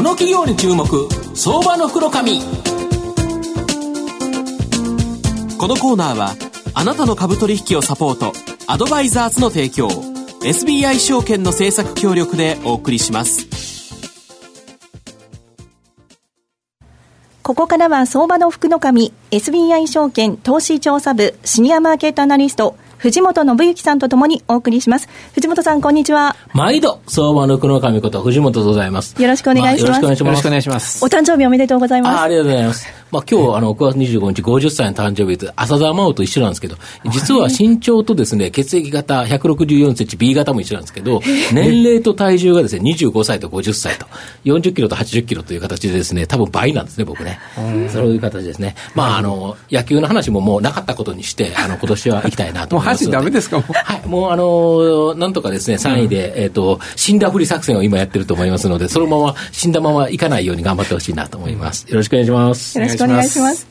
[0.00, 0.86] この企業に注目
[1.36, 2.40] 相場の袋紙。
[2.40, 2.46] こ
[5.68, 6.34] のコーナーは
[6.72, 8.32] あなたの株取引をサポート
[8.66, 9.88] アドバイザーズの提供
[10.42, 13.46] SBI 証券の政策協力でお送りします。
[17.42, 25.08] ここからは相場の福の神 SBI 証券投資調査部シニアマーケットアナリスト藤本信之さんとともにお送りします。
[25.32, 26.36] 藤本さん、こんにちは。
[26.52, 29.20] 毎度、相場の福の神こと藤本でございます。
[29.20, 30.02] よろしくお願いします。
[30.02, 31.02] まあ、よろしくお願いします。
[31.02, 32.18] お誕生日おめでとうございます。
[32.18, 32.99] あありがとうございます。
[33.10, 36.76] まあ、今日、あの、9月25日、50歳の誕生日で、浅田真央と一緒なんですけど、
[37.10, 41.20] 実は身長とですね、血液型164センチ B 型も一緒なんですけど、
[41.52, 44.06] 年齢と体重がですね、25歳と50歳と、
[44.44, 47.38] 40キロと80キロという形でですね、多分倍なんですね、僕ね。
[47.92, 48.76] そういう形ですね。
[48.94, 53.04] まあ、あの、野球の話ももうなかったことにして、あの、今年は行きたいなと思います。
[53.04, 53.72] もうダメですか、もう。
[53.72, 61.86] はい、もうあの、なんとかですね、3位で、えっ、と、死んだふり作戦を今やってると思いますので、そのまま死んだまま行かないように頑張ってほしいなと思います。
[61.88, 62.78] よろしくお願いします。
[63.06, 63.66] くお願いします。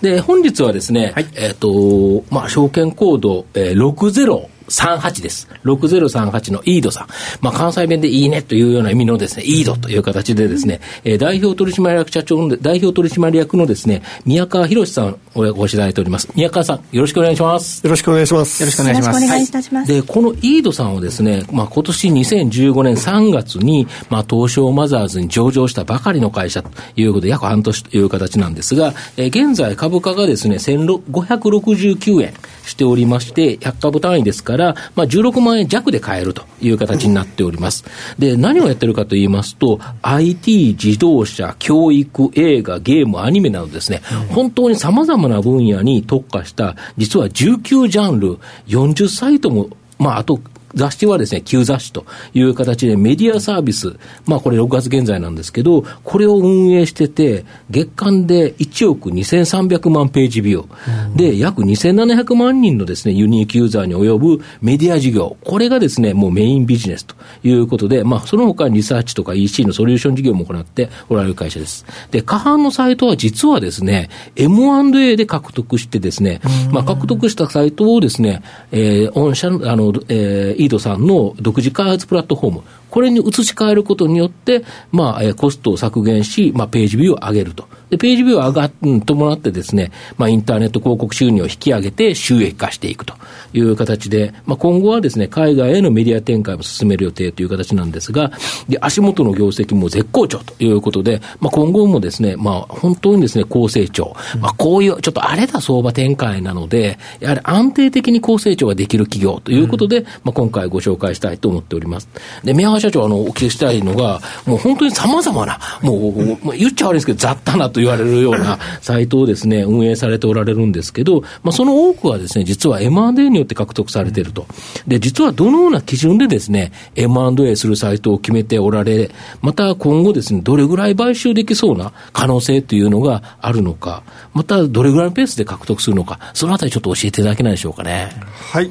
[0.00, 5.48] で、本日はですね、はい、えっ、と、まあ、証券コード、えー、60、38です。
[5.64, 7.08] 6038のイードさん。
[7.40, 16.28] まあ、関西弁でいいねというような意味のですね、イードという形でですね、えー、代表取締役社長の、代表取締役のですね、宮川博さんをご指導いただいております。
[16.34, 17.84] 宮川さん、よろしくお願いします。
[17.84, 18.62] よろしくお願いします。
[18.62, 19.12] よろしくお願いします。
[19.12, 19.92] よろしくお願いいたします。
[19.92, 34.57] で、このイードさんをですね、まあ、今年2015年3月に、まあ、東証マザーズに上場したばかりの会社ということで、約半年という形なんですが、えー、現在株価がですね、1569円しておりまして、100株単位ですから、
[34.94, 37.84] まあ、16万円弱で買えるという形になっております。
[38.18, 50.40] で、何をやってるかと言いますと、IT、自動車、教育、映画、ゲーム、アニメなどですね、本当に様々な分野に特化した、実は19ジャンル、40サイトもまあ、あと
[50.78, 71.84] 雑誌はですね、旧雑誌という形でメディアサービス、まあこれ6月現在なんですけど、これを運営してて、月間で1億2300万ページビュー、で、約2700万人のですね、ユニークユーザーに及ぶメディア事業、これがですね、もうメインビジネスということで、まあその他にリサーチとか EC のソリューション事業も行っておられる会社です。
[72.12, 87.68] で、過半のサイトは実はですね、M&A で獲得してですね、まあ獲得したサイトをですね、えー、御社の、あの、えーードさんの独自開発プラットフォーム、これに移し替えることによって、まあ、コストを削減し、まあ、ページビューを上げると。
[87.90, 93.14] で、ページビューを上が、うん、伴ってですね、まあ、インターネット広告収入を引き上げて収益化していくと
[93.52, 98.30] いう形で、まあ、今後はですね、海外へのメディア展開も進める予定という形なんですが、
[98.68, 104.14] で、足元の業績も絶好調ということで、まあ、今後もですね、まあ、本当にですね、高成長。
[104.40, 112.08] まあ、こういう、ちょっと荒れた相場展開なので、やはり安定的に高成長ができる企業ということで、まあ、今回ご紹介したいと思っております。
[112.44, 124.46] で、宮川社長、あの、お聞きしたいのが、もう本当に様々な、もう、もう言っちゃ悪いんですけど、雑多なと言われるようなサイトをですね、運営されておられるんですけど、まあ、その多くはですね、実は M&A によって獲得されていると。
[124.86, 129.10] で、実はどのような基準でですね、M&A するサイトを決めておられ、
[129.42, 134.02] また今後ですね、どれぐらい買収できそうな可能性というのがあるのか、
[134.34, 138.10] またどれぐらいのペースで獲得するのか、そのあたりちょっと教えていただけないでしょうかね。
[138.52, 138.70] はい。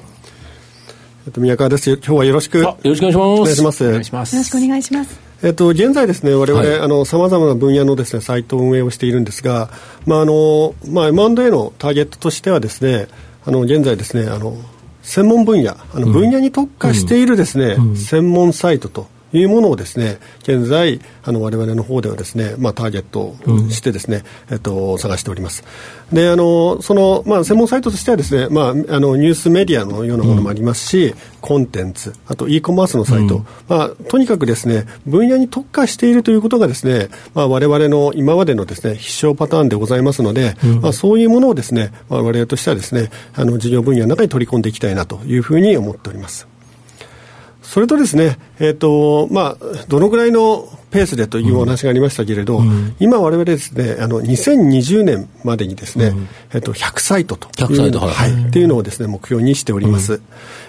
[1.27, 1.91] えっと、宮川です。
[1.95, 2.59] 今日はよろしく。
[2.59, 3.85] よろしくお願いします。
[3.85, 4.33] お願いします。
[4.33, 5.19] よろしくお願いします。
[5.43, 9.69] えっと、現在ですね、我々、はい、あの、様々な分野のですね、サイトを運営をしているんですが、
[10.05, 13.09] まあ、あの、まあ、M&A のターゲットとしてはですね、
[13.45, 14.55] あの、現在ですね、あの、
[15.01, 23.35] 専門分野、あの、分野に特化しているですね、うんうん、専門サイトというものをですね現在あの我々の方ではですねまあターゲット
[23.69, 25.63] してですね、うん、えっと探しております。
[26.11, 46.47] であのそのまあ専門サイトとしてはですねまああのニュースメディアのようなものもありますし、うん、コンテンツあと e コマースのサイト、うん、まあとにかくですね分野に特化しているということがですねまあ我々の今までのですね必勝パターンでございますので、まあそういうものをですね我々としてはですねあの事業分野の中に取り込んでいきたいなというふうに思っております。
[47.67, 60.13] それとですね、えーとまあ、どのぐらいのペースでというお話がありましたけれど、うん、今、われわれですね、あの2020年までにですね、うん、えー、と100サイトという、はい、っていうのをですね目標にしております。
[60.13, 60.21] うん、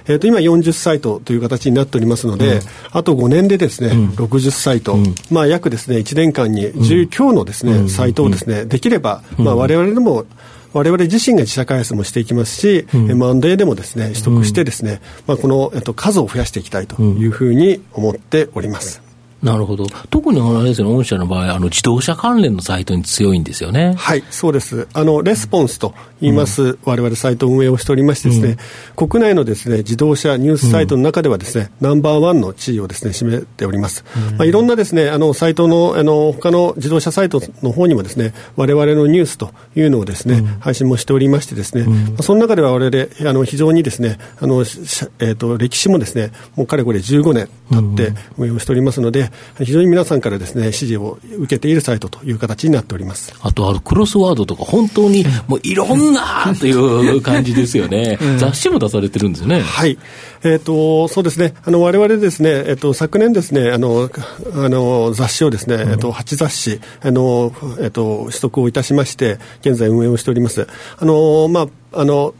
[0.09, 4.97] えー、と今40サイトという形になっておりますので、あと5年でですね、うん、60サイト、
[5.31, 10.27] まあ約ですね1年間に10強のですね、サイトをですねできれば、まあ我々でも
[10.73, 14.99] 我々自身が自社開発もしていきますし、うん、M&A でもですね取得してですね、うん、
[15.29, 19.07] まあ、この、えっと、数を増やしていきたいというふうに思っております。
[19.43, 19.87] なるほど。
[20.11, 23.94] 特にあれですね、御社の場合、あの自動車関連のサイトに強いんですよね。
[23.96, 24.88] はい、そうです。
[24.93, 28.56] あの、レスポンスと言います、うん、我々サイト運営をしておりましてですね、
[28.96, 34.05] うん、国内のですね、自動車ニュースサイトの中ではですね、うん、ナンバーワンの地位をですね、占めております。
[34.31, 49.28] うん、まあ、いろんなですね、あの、サイトの、あの、他の自動車サイトの方にもですね、我々のニュースというのをですね、配信もしておりましてですね、まあ、その中では我々、あの、非常にですね、あの、えっ、ー、と、歴史もですね、もうかれこれ15年経って運営をしておりますので、
[49.59, 53.35] 非常に皆さんからですね、支持を受けているサイトという形になっております。
[53.41, 58.19] あと、あの、クロスワードとか、本当にもういろんなという感じですよね。
[58.39, 59.61] 雑誌も出されてるんですよね。
[59.61, 59.99] はい。
[60.45, 64.11] えっ、ー、と、そうですね、あの、我々ですね、えっ、ー、と、昨年ですね、あの、
[64.55, 70.67] あの、雑誌をですね、えっ、ー、と、8雑誌、あの、えっ、と、取得をいたしまして、現在運営をしております。
[70.99, 72.35] あの、まあ、あの、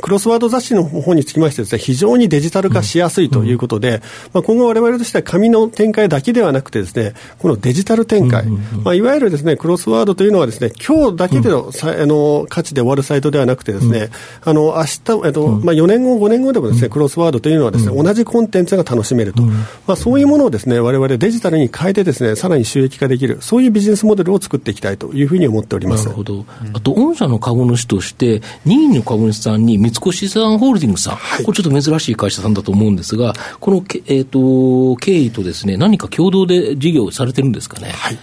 [0.00, 4.00] クロスワード雑誌の方につきましてです、ね、非常にデジタル化しやすいということで、うん、
[4.34, 14.10] まあ、今後、われわれとしては紙の展開だけではなくてです、ね、このデジタル展開、まあ、いわゆるです、ね、クロスワードというのはです、ね、今日だけでの,、あの価値で終わるサイトではなくてですね、
[14.42, 26.04] あの明日、えっとまあ、4年後、5年後でもです、ね、クロスワードというのはです、ね、同じコンテンツが楽しめると、まあ、そういうものをですねわれわれデジタルに変えてです、ね、さらに収益化できる、そういうビジネスモデルを作っていきたいというふうに思っております。
[26.04, 26.44] なるほど。
[26.72, 37.88] あと、御社の株主として、任意の株主さんに三越さんホールディングスさん、はい、これちょっと珍しい会社さんだと思うんですが、このけ、えーと、経緯とですね、何か共同で事業されてるんですかね？
[37.90, 38.18] はい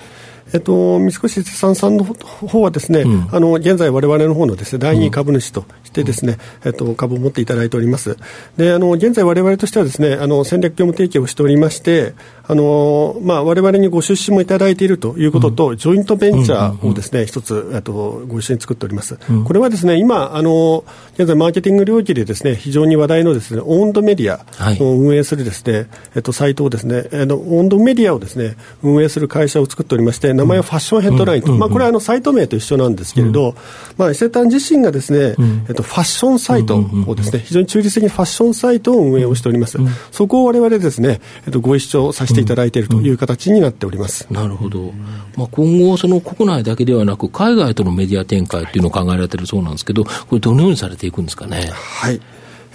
[0.55, 8.17] えっと、三越資産さんの方はですね、うん、あの現在、われわれの方のですね第2株主としてですね、うん、えっと、株を持っていただいております。
[8.55, 12.13] で、あの現在、われわれとしてはですねあの戦略業務提携をしておりまして、
[12.47, 19.17] あのまあ、我々にご出資もいただいているということと、うん、ジョイントベンチャーをですね、一つ、えっと、ご一緒に作っております。
[19.45, 20.85] これはですね、今、あの
[21.15, 24.45] 現在、マーケティング領域でですね非常に話題のですねオンドメディア
[24.83, 33.55] を運営するですね、はい、えっと、サイトをですね、えのオンドメディアをですね運営する会社を作っておりまして、名前はファッションヘッドラインと、まあ、これはあのサイト名と一緒なんですけれど、
[33.97, 35.35] まあ、伊勢丹自身がですね、
[35.67, 39.77] えっと、ファッションサイトをですね、非常に中立的にファッションサイトを運営をしております。
[40.11, 44.27] そこを我々ですね、えっと、ご一緒させていただいているという形になっております。
[44.31, 44.93] なるほど。
[45.35, 51.71] まあ、今後、その国内だけではなく、海外とのメディア展開っていうのを考えられてるそうなんですけど、これどのようにされていくんですかね？
[51.73, 52.19] はい。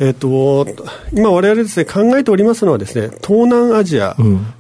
[0.01, 0.67] えーと、
[1.13, 4.17] 今、われわれです、ね、考えておりますのはです、ね、東南アジア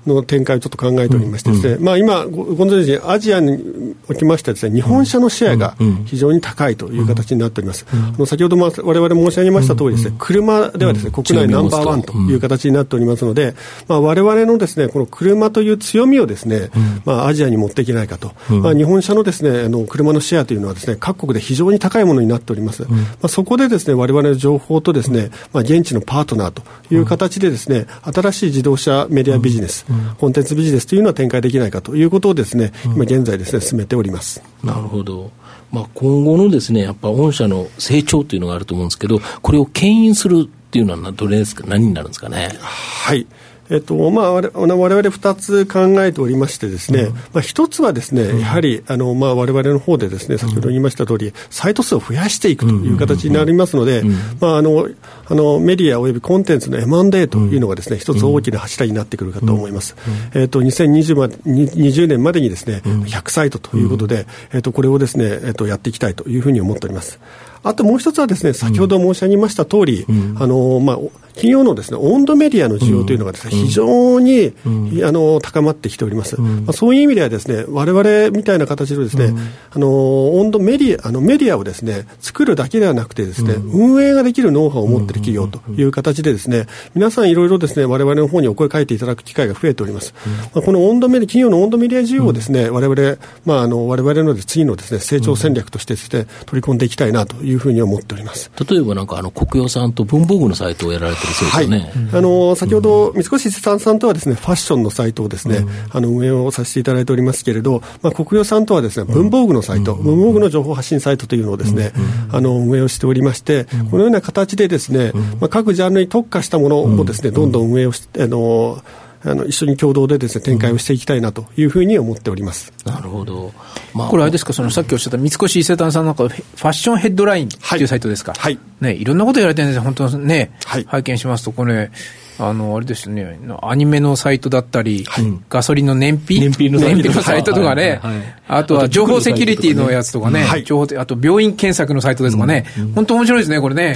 [0.06, 13.54] の展開をちょっと考えておりましてですね、うん、まあ、今、ご存知アジアにおきましてです、ね、日本車のシェアが非常に高いという形になっております、うん、あの先ほどもわれわれ申し上げました通りですね、車ではです、ね、国内ナンバーワンという形になっておりますので、
[13.88, 16.68] われわれのです、ね、この車という強みをですね、
[17.06, 22.82] まあ、アジアに持っていけないかと、まあ、日本車のですねあの車のシェアというのはですね各国で非常に高いものになっております。
[22.90, 26.62] まあ、そこでですね我々の情報とですね、まあ、現地のパートナーと
[26.92, 29.86] いう形でですね、新しい自動車メディアビジネス、
[30.18, 34.42] コンテンツビジネスというのは展開できないかということをですね、今現在ですね、進めております。
[34.62, 35.30] なるほど。
[35.72, 42.50] まあ、今後のですね、やっぱ御社の成長というのがあると思うんですけど、これを牽引するっていうのはどれですか、何になるんですかね？
[42.60, 43.26] はい。
[43.70, 54.02] えっとまあ、われわれ2つ考えておりましてですね、うん、まあ、1つはですね、やはりあの、まあ、われわれの方でですね、先ほど言いました通り、サイト数を増やしていくという形になりますので、
[54.40, 54.88] まあ、あの
[55.26, 59.94] あのメディアおよびコンテンツの M&A というのがですね、一つ大きな柱になってくるかと思います。
[60.34, 67.20] えっと、2020, ま20年までにですね、100サイトということで、えっと、これをですね、えっと、やっていきたいというふうに思っております。
[67.62, 70.98] あともう一つはですね、先ほど申し上げました通り、うん、あの、まあ、
[71.40, 76.40] 企業のですね、温度メディアの需要というのがですね、うん、非常に、うん、あの、高まってきております。
[76.40, 79.34] まあ、そういう意味ではですね、我々みたいな形でですね、
[79.70, 90.14] あの、温度メディア、あの、メディアをですね、作るだけではなくてですね、運営ができるノウハウを持っている企業という形でですね、皆さんいろいろですね、我々の方にお声かけていただく機会が増えております。
[90.54, 98.50] まあ、この温度メディア、企業の温度メディア需要をですね、我々、まあ、あの、我々の次のですね、成長戦略としてですね、取り込んでいきたいなというふうに思っております。
[98.68, 111.92] 例えばなんかあの国用さんと文房具のサイトをやられてるそうですよね、はい、あの先ほど三越資産さんとはですねファッションのサイトをですね、うん、あの運営をさせていただいておりますけれど、まあ、国用さんとはですね文房具のサイト、うん、文房具の情報発信サイトというのをですね、
[112.28, 118.82] うん、あの運営をしておりまして、このような形でですね、まあ、各ジャンルに特化したものをですね、どんどん運営をして、あの
[119.22, 123.52] あの一緒に共同でです、ね、展開をしていきたいなというふうに思っております、なるほど、
[123.94, 128.58] まあ、これ、あれですか、そのさっきおっしゃった三越伊勢丹さんなんか、ファッションヘッドラインっていうサイトですか、はい。
[128.80, 131.90] ね、いろんなこと言われてるんですよ、本当ね、はい、拝見しますと、これ、
[132.38, 136.40] あの、あれですね、アニメのサイトだったり、はい、ガソリンの燃費？
[136.40, 136.80] 燃費の
[137.22, 137.52] サイト。
[137.52, 138.16] とかね、はい。
[138.16, 143.94] はい、あとは情報セキュリティのやつとかね、情報あと病院検索のサイトですとかね、うん、本当面白いですね、これね。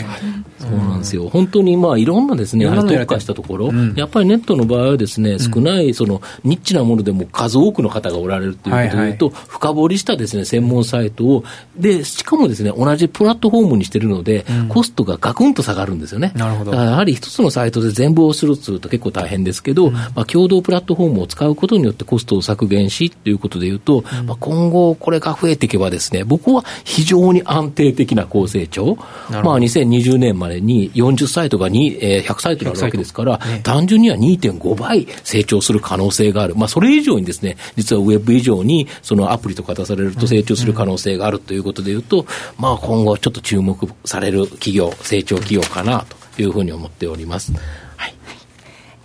[0.68, 1.28] そうなんですよ。
[1.28, 11.44] 本当にまあいろんなですね、特化したところ、うん、やっぱりネットの場合はですね、少ない、そのニッチなものでも数多くの方がおられるということでいうと、深掘りしたですね、専門サイトを、
[11.76, 16.32] で、しかもですね、同じプラットフォームにしてるので、うん、コストがガクンと下がるんですよね。
[16.34, 16.70] なるほど。
[16.70, 28.96] だからやはり一つのサイトで全部をするというと結構大変ですけど、うん、まあ共同プラットフォームを使うことによってコストを削減しということでいうと、まあ今後これが増えていけばですね、僕は非常に安定的な高成長、
[29.30, 36.54] まあ2020年までに40サイトが2、えー、100サイトになるわけですから、ね、単純には2.5倍成長する可能性がある。
[36.54, 42.26] まあそれ以上にですね、実はウェブ以上にそのアプリとか出されると成長する可能性があるということでいうと、
[42.58, 46.04] まあ今後ちょっと注目される企業、成長企業かな
[46.36, 47.52] というふうに思っております。
[47.96, 48.14] はい。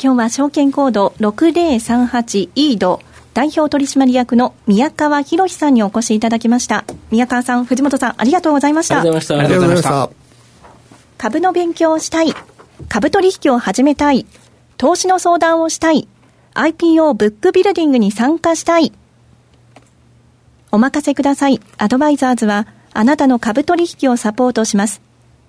[0.01, 3.01] 今日は証券コード6038イード
[3.33, 6.85] 代表取締役の宮川博さんにお越しいただきました。
[7.11, 8.99] 宮川さん、藤本さん、ありがとうございました。
[8.99, 10.18] ありがとうございました。
[11.19, 12.33] 株の勉強をしたい。
[12.87, 14.25] 株取引を始めたい。
[14.77, 16.07] 投資の相談をしたい。
[16.53, 18.93] IPO ブックビルディングに参加したい。
[20.71, 21.59] お任せください。
[21.77, 25.01] アドバイザーズは、あなたの株取引をサポートします。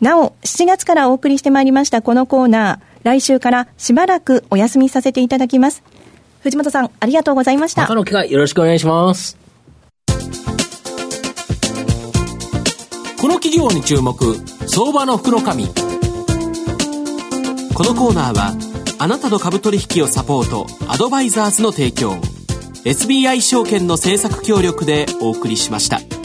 [0.00, 5.82] なお、7月からお送りしてまいりましたこのコーナー、来週からしばらくお休みさせていただきます。
[6.42, 7.86] 藤本さん、ありがとうございました。
[7.86, 9.38] 他の機会よろしくお願いします。
[13.18, 14.14] この企業に注目、
[14.66, 15.68] 相場の福の神。
[15.68, 15.72] こ
[17.84, 18.52] のコーナーは、
[18.98, 22.12] あなたの株取引をサポート、アドバイザーズの提供、
[22.84, 26.17] SBI 証券の政策協力でお送りしました。